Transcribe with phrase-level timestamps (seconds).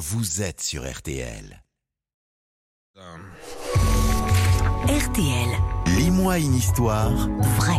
[0.00, 1.62] vous êtes sur RTL.
[4.88, 5.48] RTL,
[5.98, 7.12] Lis-moi une histoire.
[7.12, 7.76] vrai.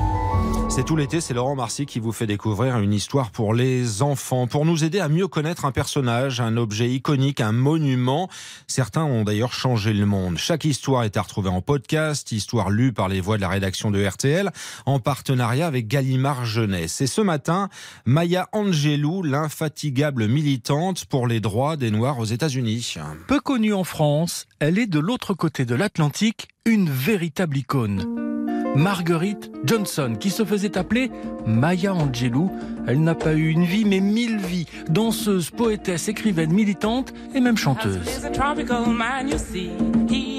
[0.73, 4.47] C'est tout l'été, c'est Laurent Marcy qui vous fait découvrir une histoire pour les enfants,
[4.47, 8.29] pour nous aider à mieux connaître un personnage, un objet iconique, un monument.
[8.67, 10.38] Certains ont d'ailleurs changé le monde.
[10.38, 13.92] Chaque histoire est à retrouver en podcast, histoire lue par les voix de la rédaction
[13.92, 14.49] de RTL,
[14.85, 17.02] en partenariat avec Gallimard Jeunesse.
[17.02, 17.67] Et ce matin,
[18.05, 22.95] Maya Angelou, l'infatigable militante pour les droits des Noirs aux États-Unis.
[23.27, 28.30] Peu connue en France, elle est de l'autre côté de l'Atlantique une véritable icône.
[28.75, 31.11] Marguerite Johnson, qui se faisait appeler
[31.45, 32.52] Maya Angelou.
[32.88, 34.66] Elle n'a pas eu une vie, mais mille vies.
[34.89, 37.99] Danseuse, poétesse, écrivaine, militante et même chanteuse.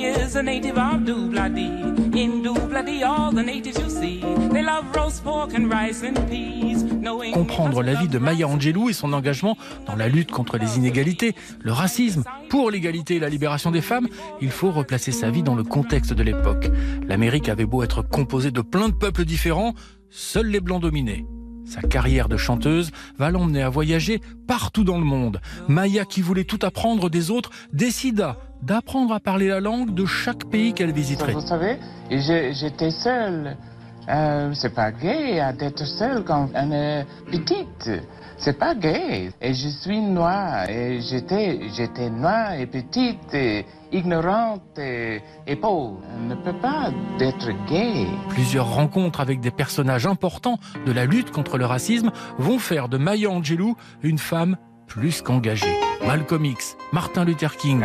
[0.05, 0.43] Is a.
[0.43, 2.17] He is native of Dubladi.
[2.17, 4.21] In Dubladi, all the natives you see.
[4.51, 6.85] They love roast pork and rice and peas.
[7.33, 9.57] Comprendre la vie de Maya Angelou et son engagement
[9.87, 14.09] dans la lutte contre les inégalités, le racisme, pour l'égalité et la libération des femmes,
[14.41, 16.71] il faut replacer sa vie dans le contexte de l'époque.
[17.09, 19.75] L'Amérique avait beau être composée de plein de peuples différents,
[20.11, 21.25] seuls les blancs dominaient.
[21.65, 25.41] Sa carrière de chanteuse va l'emmener à voyager partout dans le monde.
[25.69, 30.45] Maya, qui voulait tout apprendre des autres, décida d'apprendre à parler la langue de chaque
[30.45, 31.33] pays qu'elle visiterait.
[31.33, 31.79] Vous savez,
[32.11, 33.57] j'étais seule.
[34.09, 37.91] Euh, c'est pas gay à d'être seule quand on est petite.
[38.37, 39.31] C'est pas gay.
[39.41, 40.69] Et je suis noire.
[40.69, 46.01] Et j'étais, j'étais noire et petite, et ignorante et, et pauvre.
[46.17, 48.07] On ne peut pas être gay.
[48.31, 52.99] Plusieurs rencontres avec des personnages importants de la lutte contre le racisme vont faire de
[52.99, 54.57] Maya Angelou une femme
[54.89, 55.79] plus qu'engagée.
[56.05, 57.85] Malcolm X, Martin Luther King.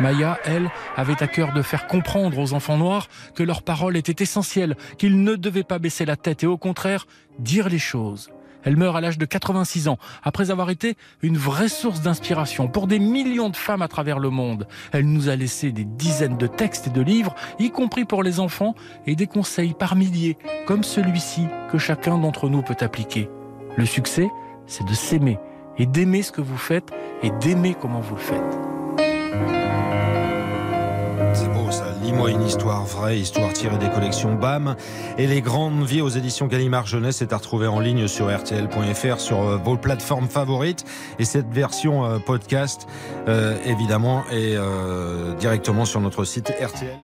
[0.00, 4.22] Maya, elle, avait à cœur de faire comprendre aux enfants noirs que leur parole était
[4.22, 7.06] essentielle, qu'ils ne devaient pas baisser la tête et au contraire
[7.38, 8.30] dire les choses.
[8.64, 12.86] Elle meurt à l'âge de 86 ans, après avoir été une vraie source d'inspiration pour
[12.86, 14.68] des millions de femmes à travers le monde.
[14.92, 18.40] Elle nous a laissé des dizaines de textes et de livres, y compris pour les
[18.40, 18.74] enfants,
[19.06, 23.28] et des conseils par milliers, comme celui-ci que chacun d'entre nous peut appliquer.
[23.76, 24.28] Le succès,
[24.66, 25.38] c'est de s'aimer,
[25.78, 26.90] et d'aimer ce que vous faites,
[27.22, 28.58] et d'aimer comment vous le faites.
[31.34, 34.76] C'est beau ça, lis-moi une histoire vraie, histoire tirée des collections BAM.
[35.16, 39.18] Et les grandes vies aux éditions Gallimard Jeunesse est à retrouver en ligne sur rtl.fr,
[39.18, 40.84] sur euh, vos plateformes favorites.
[41.18, 42.86] Et cette version euh, podcast,
[43.28, 47.00] euh, évidemment, est euh, directement sur notre site RTL.